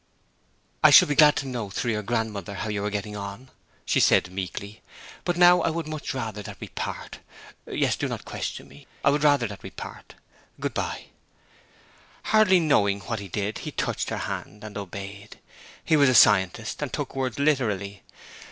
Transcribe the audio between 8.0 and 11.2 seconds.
not question me. I would rather that we part. Good bye.'